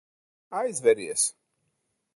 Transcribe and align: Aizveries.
Aizveries. 0.61 1.23